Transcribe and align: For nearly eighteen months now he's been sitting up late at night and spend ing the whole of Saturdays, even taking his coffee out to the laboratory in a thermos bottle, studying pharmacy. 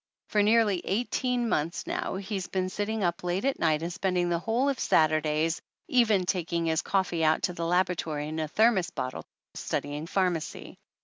For 0.29 0.41
nearly 0.41 0.81
eighteen 0.83 1.47
months 1.47 1.85
now 1.85 2.15
he's 2.15 2.47
been 2.47 2.69
sitting 2.69 3.03
up 3.03 3.23
late 3.23 3.45
at 3.45 3.59
night 3.59 3.83
and 3.83 3.93
spend 3.93 4.17
ing 4.17 4.29
the 4.29 4.39
whole 4.39 4.67
of 4.67 4.79
Saturdays, 4.79 5.61
even 5.87 6.25
taking 6.25 6.65
his 6.65 6.81
coffee 6.81 7.23
out 7.23 7.43
to 7.43 7.53
the 7.53 7.67
laboratory 7.67 8.27
in 8.27 8.39
a 8.39 8.47
thermos 8.47 8.89
bottle, 8.89 9.25
studying 9.53 10.07
pharmacy. 10.07 10.79